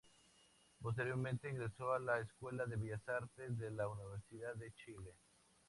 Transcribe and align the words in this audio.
Posteriormente 0.81 1.47
ingresó 1.47 1.93
a 1.93 1.99
la 1.99 2.17
Escuela 2.19 2.65
de 2.65 2.75
Bellas 2.75 3.07
Artes 3.07 3.55
de 3.59 3.69
la 3.69 3.87
Universidad 3.87 4.55
de 4.55 4.71
Chile. 4.73 5.13